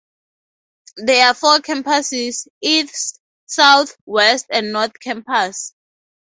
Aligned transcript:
There 0.97 1.27
are 1.27 1.35
four 1.35 1.59
campuses: 1.59 2.47
East, 2.59 3.19
South, 3.45 3.95
West 4.07 4.47
and 4.49 4.71
North 4.71 4.99
Campus. 4.99 5.75